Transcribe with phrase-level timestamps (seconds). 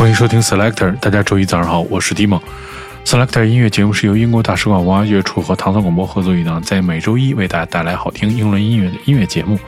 [0.00, 2.40] 欢迎收听 selector 大家周一早上好我是蒂蒙
[3.04, 9.60] selector 音乐节目是由英国大使馆文化乐处和唐宋广播合作一档在每周一为大家带来好听英伦音乐的音乐节目。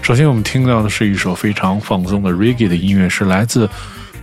[0.00, 3.68] 首先我们听到的是一首非常放松的 Reggae 的音乐是来自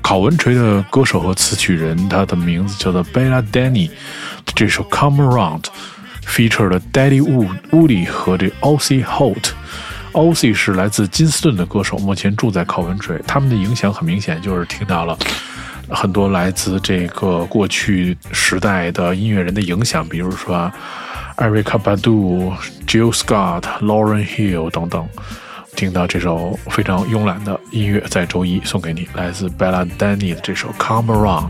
[0.02, 3.92] 考文垂的歌手和词曲人他的名字叫做 bella danny
[4.56, 5.64] 这首 come around
[6.26, 9.50] feature 的 daddy wood woody 和这 ossie holt
[10.16, 15.18] oc 是来自金斯顿的歌手目前住在 coventry 他们的影响很明显就是听到了
[15.90, 20.72] 很多来自这个过去时代的音乐人的影响比如说
[21.38, 22.52] erica badu
[22.88, 25.08] jill scott lauren hill 等等。
[25.76, 31.50] 听到这首非常慵懒的音乐在周一送给你来自 bella danny 的这首 come around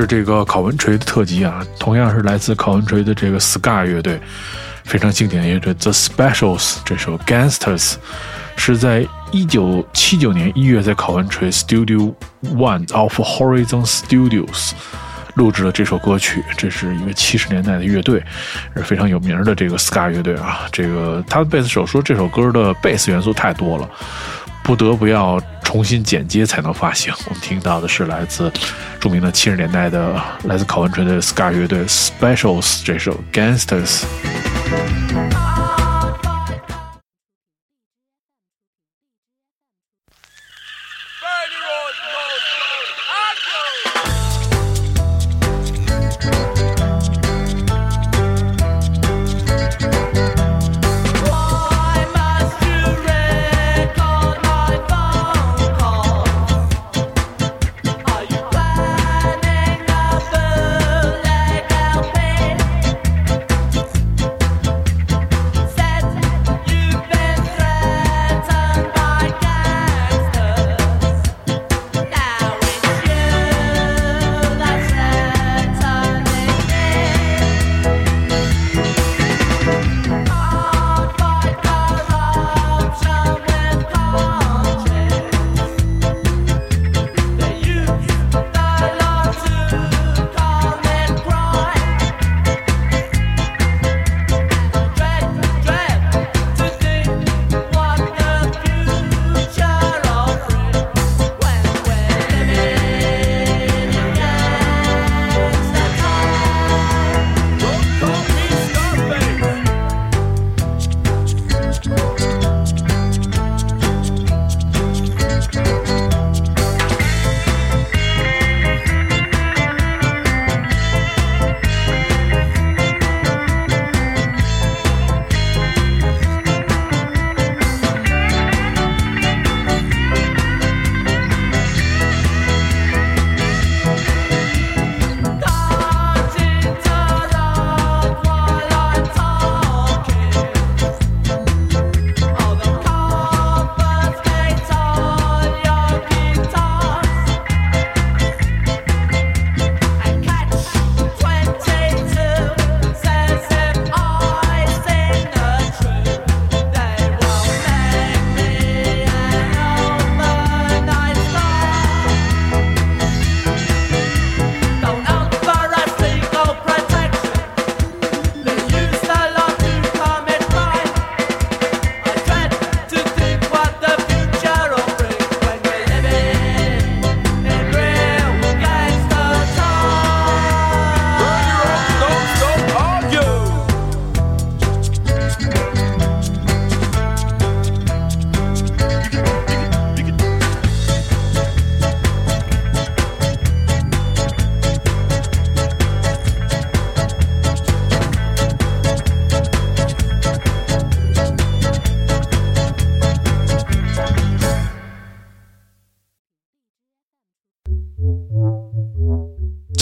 [0.00, 4.18] 是这个考文垂的特辑啊，同样是来自考文垂的这个 Scar 乐队，
[4.84, 7.96] 非常经典的乐队 The Specials 这首 Gangsters
[8.56, 14.70] 是在一九七九年一月在考文垂 Studio One of Horizon Studios
[15.34, 16.42] 录制了这首歌曲。
[16.56, 18.24] 这是一个七十年代的乐队，
[18.76, 20.60] 是非常有名的这个 Scar 乐队啊。
[20.72, 23.88] 这个他的贝斯手说这首歌的贝斯元素太多了，
[24.64, 25.38] 不得不要
[25.72, 27.10] 重新剪接才能发行。
[27.26, 28.52] 我们听到的是来自
[29.00, 34.02] 著名的七十年代的来自考文垂的 Scar 乐队 Specials 这首 Gangsters。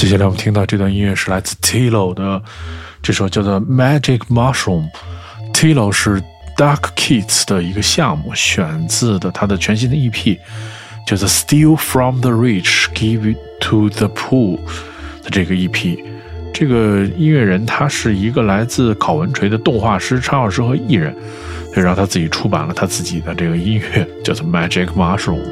[0.00, 2.43] 接下来我们听到这段音乐是来自 Tilo 的
[3.02, 4.88] 这首叫做《Magic Mushroom》。
[5.52, 6.23] Tilo 是
[6.56, 10.38] Dark Kids 的一个项目，选自的他的全新的 EP，
[11.07, 14.57] 叫做《Steal from the Rich, Give to the Poor》
[15.23, 16.02] 的这个 EP。
[16.54, 21.14] 这个音乐人他是一个来自考文垂的动画师、插画师和艺人，
[21.75, 25.42] 所以让他自己出版了他自己的这个音乐，叫做《Magic Mushroom》。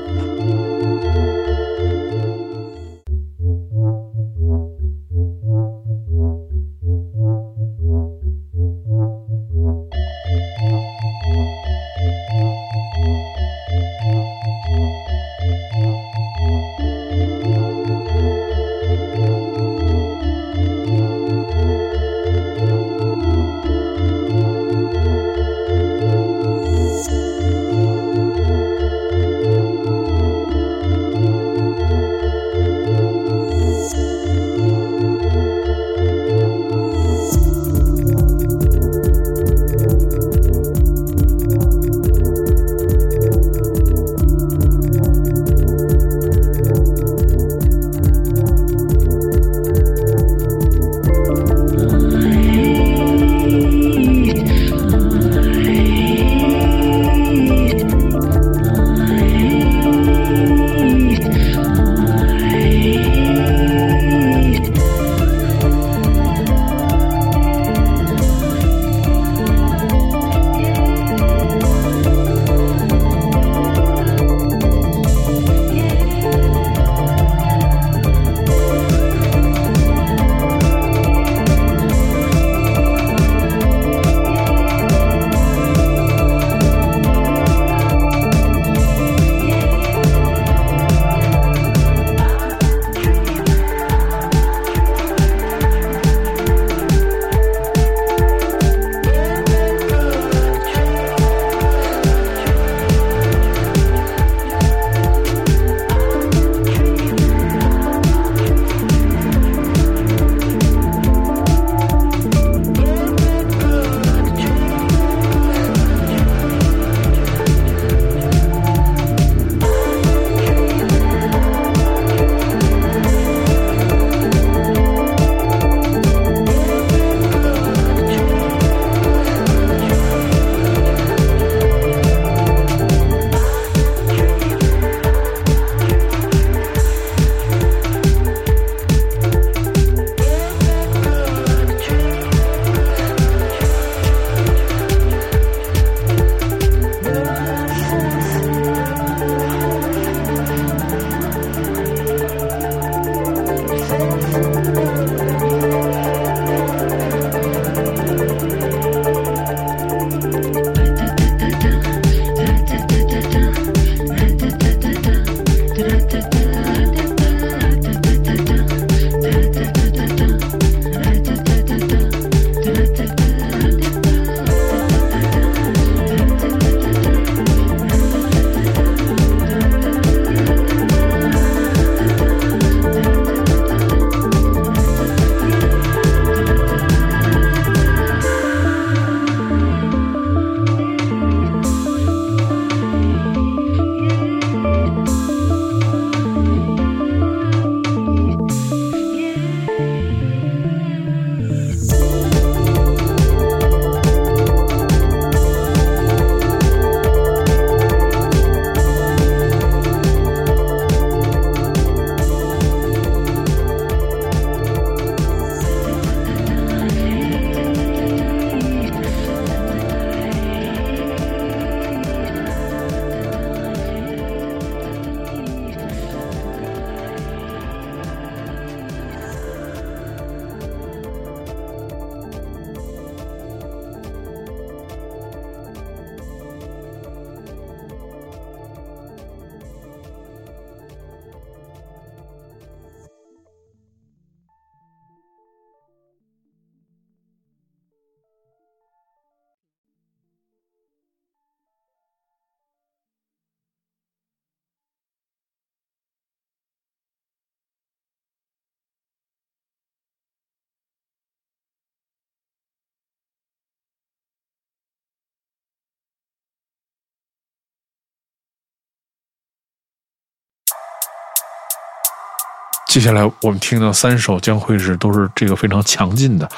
[272.88, 276.48] 接下来我们听到三首将会是都是这个非常强劲的，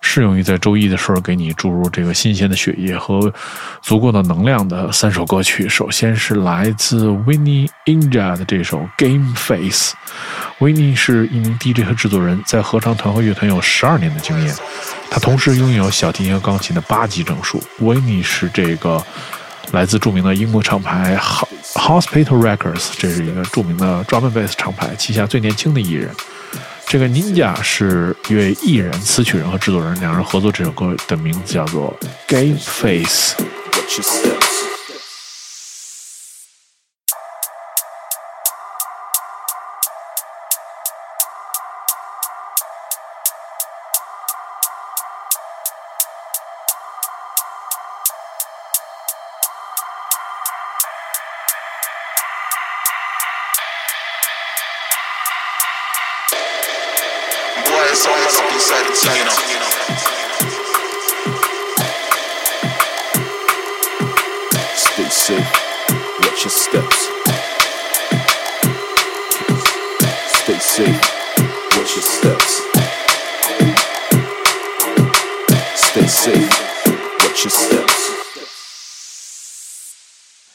[0.00, 3.30] 适用于在周一的时候给你注入这个新鲜的血液和
[3.82, 5.68] 足够的能量的三首歌曲。
[5.68, 9.92] 首先是来自 Winnie Inja 的这首《Game Face》。
[10.64, 14.54] Winnie 是一名 DJ 和制作人，在合唱团和乐团有十二年的经验。
[15.10, 17.60] 他同时拥有小提琴和钢琴的八级证书。
[17.80, 19.04] Winnie 是这个
[19.70, 21.16] 来自著名的英国厂牌
[21.74, 26.10] Hospital Records，这是一个著名的 drum and bass 厂牌旗下最年轻的艺人。
[26.86, 33.34] 这个 Ninja 是一位艺人、词曲人和制作人，两人合作这首歌的名字叫做《Game Face》。
[76.08, 76.50] Stay safe.
[77.20, 78.10] Watch your steps.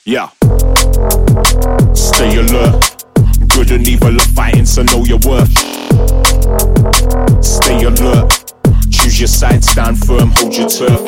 [0.04, 0.30] Yeah.
[1.94, 3.06] Stay alert.
[3.48, 5.58] Good and evil are fighting, so know your worth.
[7.42, 8.54] Stay alert.
[8.92, 11.00] Choose your side, stand firm, hold your turf.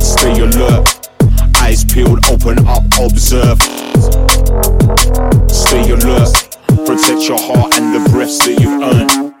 [0.00, 1.08] Stay alert.
[1.56, 3.60] Eyes peeled, open up, observe.
[5.50, 6.56] Stay alert.
[6.86, 9.33] Protect your heart and the breaths that you've earned.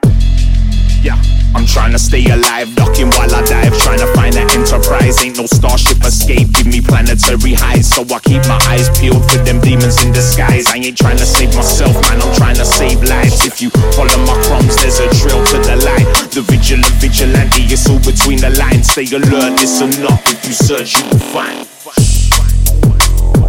[1.04, 1.20] Yeah,
[1.52, 3.76] I'm trying to stay alive, ducking while I dive.
[3.84, 5.22] Trying to find an enterprise.
[5.22, 6.48] Ain't no starship escape.
[6.56, 10.64] Give me planetary highs, so I keep my eyes peeled for them demons in disguise.
[10.72, 12.22] I ain't trying to save myself, man.
[12.22, 13.44] I'm trying to save lives.
[13.44, 16.08] If you follow my crumbs, there's a trail to the light.
[16.32, 18.88] The vigilant vigilante, it's all between the lines.
[18.88, 20.24] Stay alert, listen up.
[20.24, 21.68] If you search, you will find.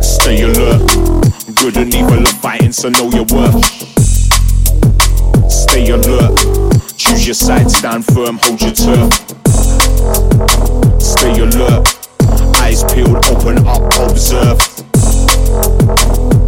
[0.04, 0.84] Stay alert.
[1.56, 3.64] Good and evil are fighting, so know your worth.
[5.50, 6.65] Stay alert.
[7.06, 9.14] Choose your side, stand firm, hold your turf.
[11.00, 11.88] Stay alert.
[12.62, 14.60] Eyes peeled, open up, observe.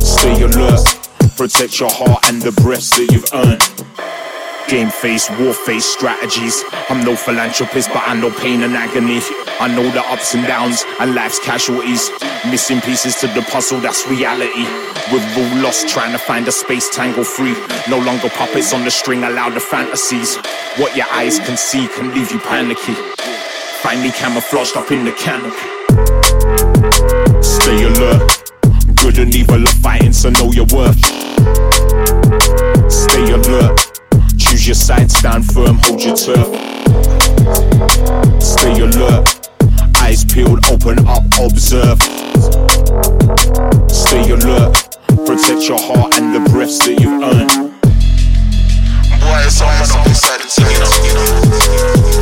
[0.02, 0.84] Stay alert.
[1.38, 3.97] Protect your heart and the breaths that you've earned.
[4.68, 6.62] Game face, war face strategies.
[6.90, 9.22] I'm no philanthropist, but I know pain and agony.
[9.62, 12.12] I know the ups and downs and life's casualties.
[12.52, 14.68] Missing pieces to the puzzle, that's reality.
[15.10, 17.56] We're all lost trying to find a space tangle free.
[17.90, 20.36] No longer puppets on the string, allow the fantasies.
[20.76, 22.94] What your eyes can see can leave you panicky.
[23.82, 25.56] Finally camouflaged up in the canopy.
[27.42, 28.44] Stay alert.
[28.96, 31.00] Good and evil are fighting, so know your worth.
[32.92, 33.87] Stay alert.
[34.58, 36.48] Choose your side, stand firm, hold your turf.
[38.42, 39.50] Stay alert.
[39.98, 42.02] Eyes peeled, open up, observe.
[43.88, 44.98] Stay alert.
[45.28, 47.52] Protect your heart and the breaths that you've earned.
[49.22, 50.72] Boy, it's inside the team,
[51.06, 52.17] you know.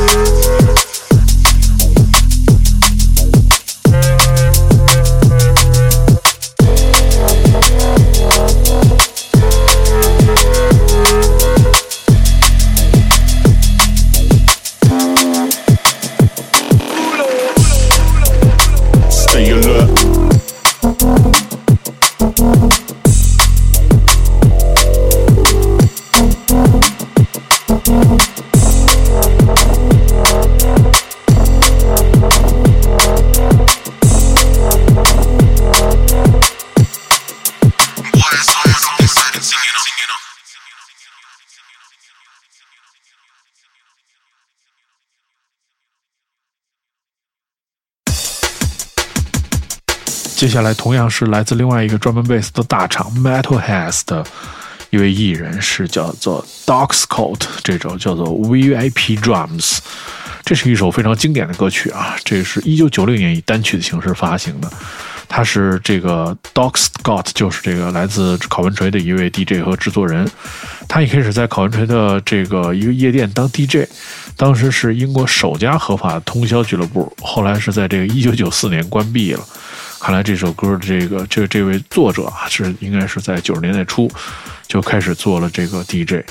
[50.56, 54.24] 下来同样是来自另外一个专门贝斯的大厂 Metalheads 的
[54.88, 59.80] 一位艺人，是叫做 Doxcot，这种叫做 VIP Drums。
[60.46, 64.70] 这是一首非常经典的歌曲啊，这是一九九六年以单曲的形式发行的。
[65.28, 70.24] 他是这个 Doc Scott，就是这个来自考文垂的一位 DJ 和制作人。
[70.86, 73.90] 他一开始在考文垂的这个一个夜店当 DJ，
[74.36, 79.44] 当时是英国首家合法的通宵俱乐部，后来是在这个一九九四年关闭了。
[79.98, 84.08] 看来这首歌的这个这这位作者啊，是应该是在九十年代初
[84.68, 86.24] 就开始做了这个 DJ。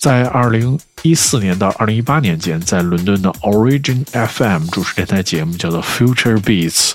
[0.00, 6.92] 在二零一四年到二零一八年间，在伦敦的 Origin FM 主持电台节目叫做 Future Beats，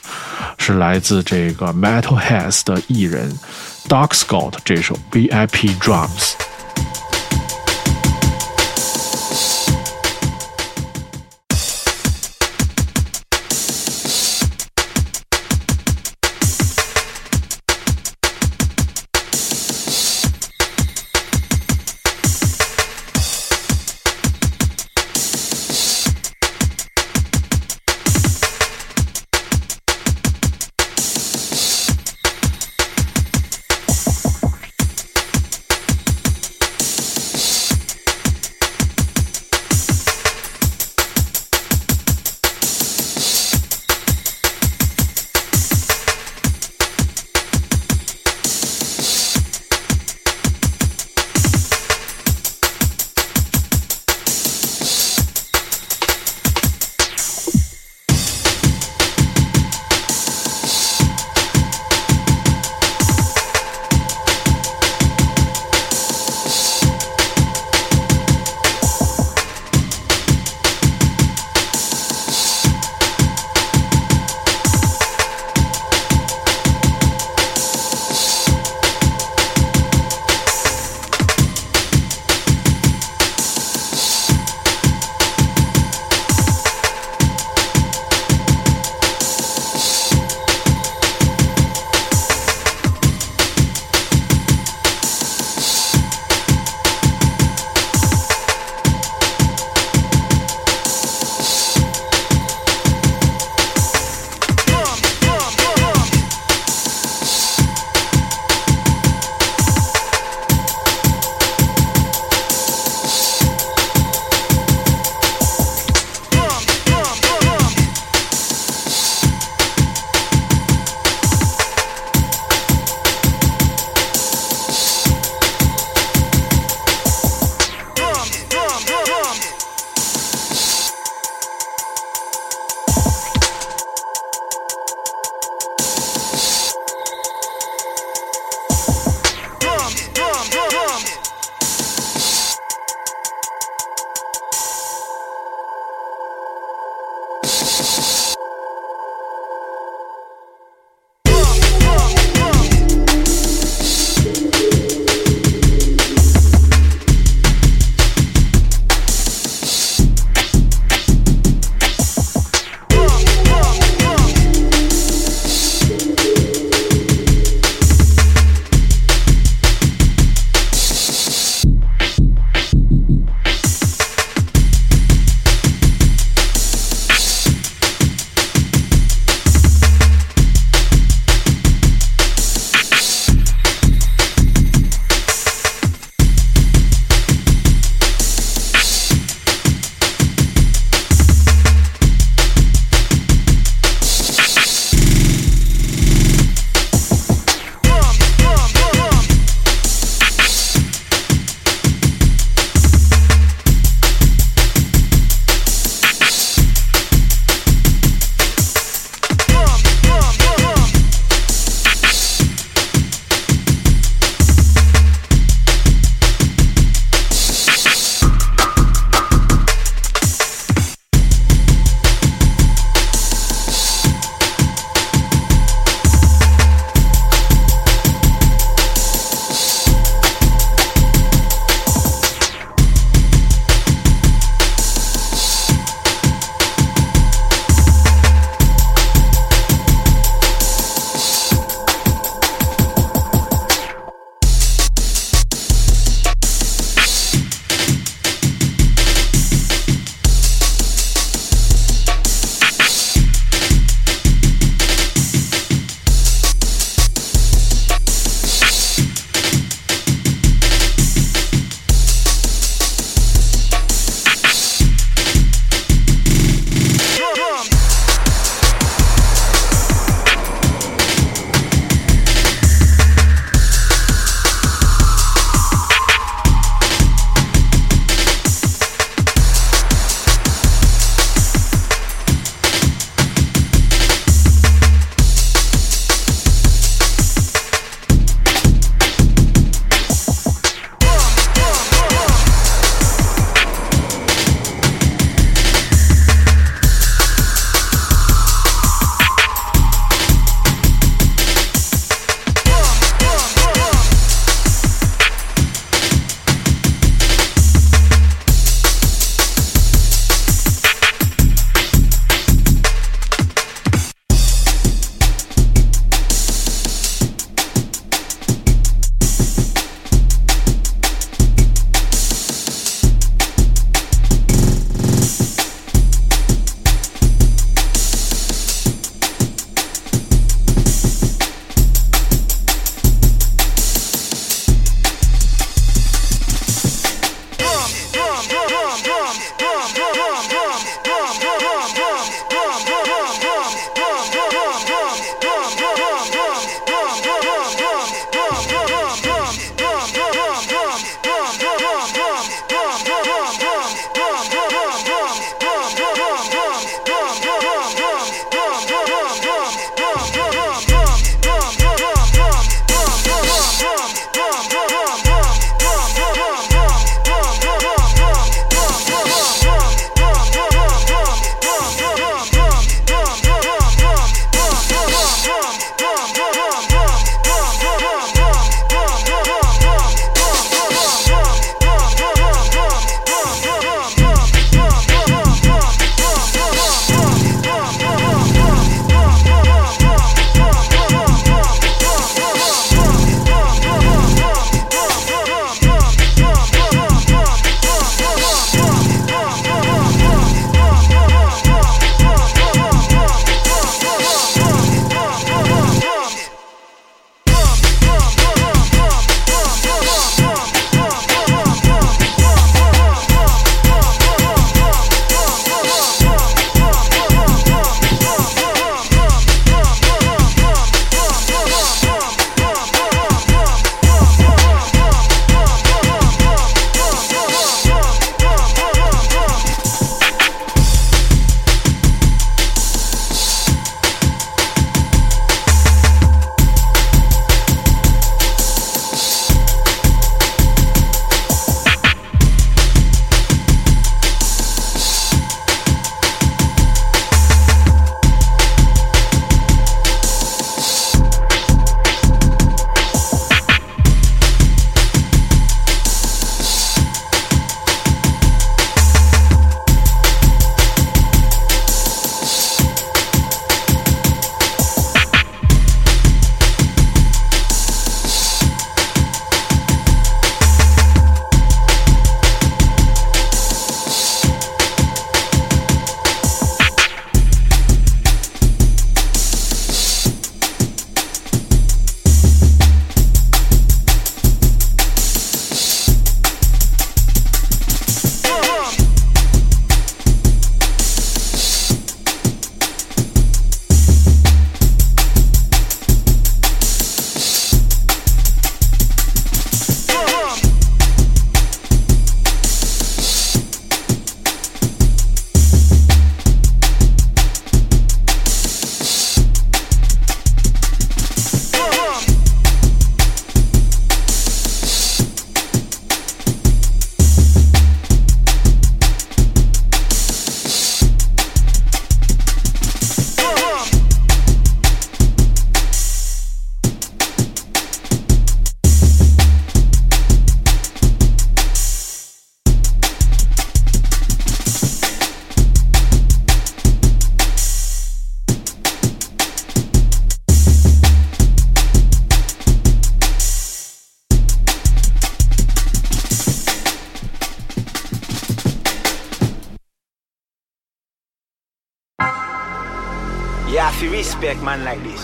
[0.58, 3.32] 是来自这个 Metalheads 的艺人
[3.88, 6.32] Doc Scott 这首 VIP Drums。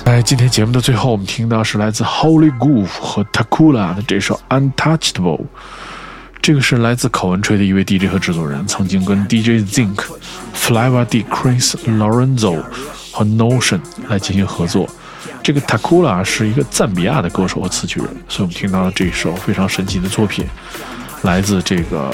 [0.04, 5.46] 在今天节目的最后，我们听到是来自 Holy Groove 和 Takula 的这首 Untouchable。
[6.42, 10.04] 这个是来自口文吹的一位 DJ 和制作人，曾经跟 DJ Zinc、
[10.54, 12.62] Flava D、Chris Lorenzo
[13.14, 14.90] 和 Notion 来进行合作。
[15.42, 20.46] 这个 Takula 是一个赞比亚的歌手和词曲人，所以我们听到了这首非常神奇的作品，
[21.22, 22.14] 来自这个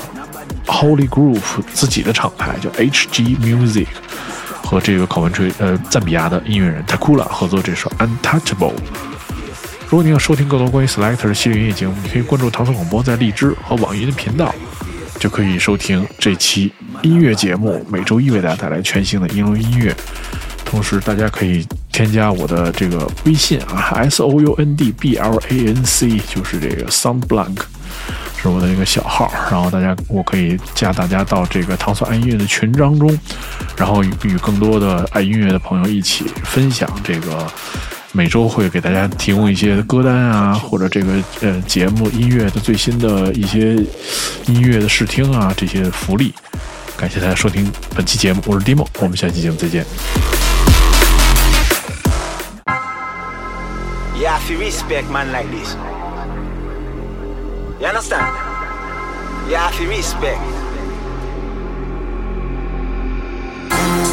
[0.67, 3.87] Holy Groove 自己的厂牌叫 HG Music。
[4.67, 8.73] 和这个考文垂呃赞比亚的音乐人 Takula 合作这首 Untouchable。
[9.89, 14.53] 如果你要收听更多关于 Selector 的系列音乐节目，你可以关注唐宋广播在荔枝和网易的频道，
[15.17, 16.69] 就可以收听这期
[17.01, 17.85] 音乐节目。
[17.89, 19.95] 每周一为大家带来全新的英伦音乐。
[20.65, 27.59] 同时，大家可以添加我的这个微信啊，S O U N D B L A N C，就是这个 Sound Blank。
[28.39, 33.19] 是我的一个小号，然后大家我可以加大家到这个糖蒜爱音乐的群当中，
[33.75, 37.45] 然后与更多的爱音乐的朋友一起分享这个
[38.11, 43.75] 每周会给大家提供一些歌单啊，或者这个呃节目音乐的最新的一些
[44.45, 46.33] 音乐的试听啊这些福利。
[46.95, 49.85] 感谢大家收听本期节目，我是 Dimo，我们下期节目再见。
[54.19, 55.96] You
[57.79, 58.25] You understand?
[59.47, 60.41] You have to respect.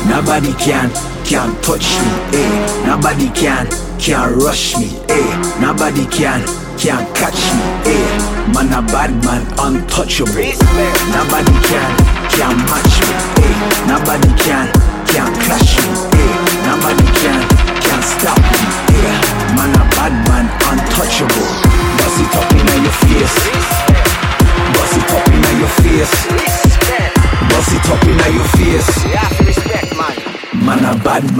[0.05, 0.93] Nobody can,
[1.25, 2.85] can touch me, eh.
[2.85, 3.65] Nobody can,
[3.99, 5.33] can rush me, eh.
[5.65, 6.45] Nobody can,
[6.77, 8.53] can catch me, eh.
[8.53, 10.37] Man a bad man, untouchable.
[10.37, 11.01] Respect.
[11.17, 11.91] Nobody can,
[12.37, 13.17] can match me,
[13.49, 13.55] eh.
[13.89, 14.69] Nobody can,
[15.09, 15.89] can clash me,
[16.21, 16.37] eh.
[16.69, 17.41] Nobody can,
[17.81, 18.61] can stop me,
[18.93, 19.57] eh.
[19.57, 21.49] Man a bad man, untouchable.
[21.97, 22.93] Bust it up in your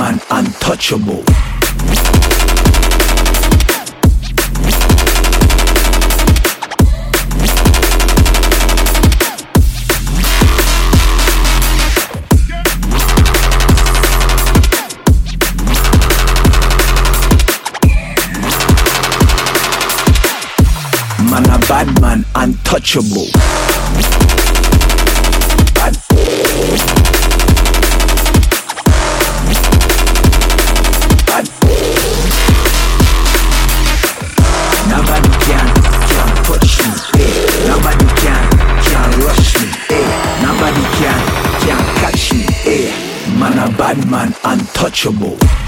[0.05, 1.25] man, untouchable.
[21.31, 23.64] Man a bad man, untouchable.
[44.85, 45.64] Untouchable.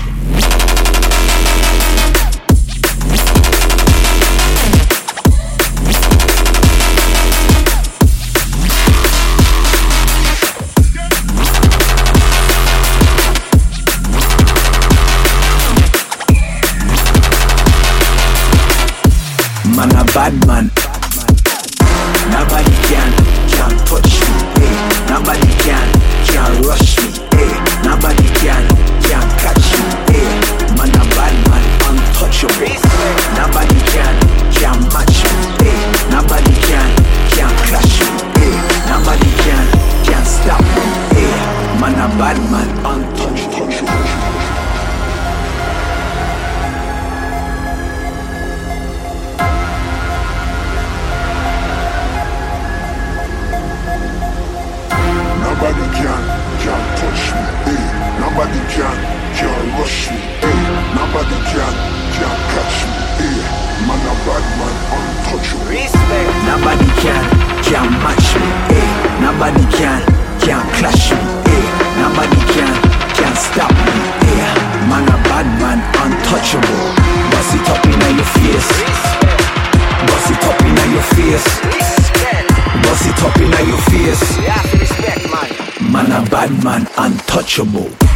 [87.57, 88.07] untouchable.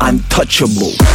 [0.00, 1.07] untouchable.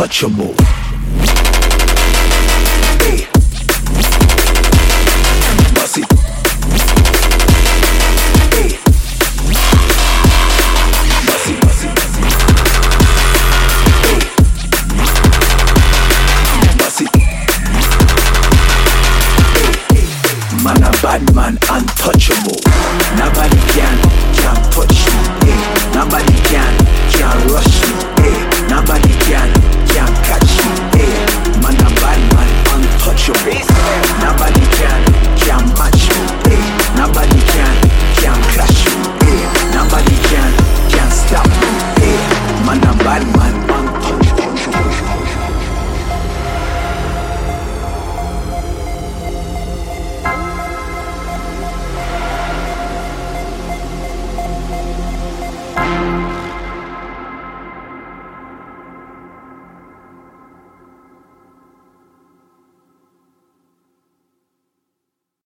[0.00, 0.69] Untouchable.